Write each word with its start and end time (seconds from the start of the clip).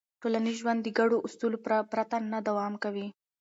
ټولنیز 0.21 0.55
ژوند 0.61 0.79
د 0.83 0.87
ګډو 0.99 1.17
اصولو 1.27 1.57
پرته 1.91 2.17
نه 2.31 2.39
دوام 2.47 2.73
کوي. 2.83 3.07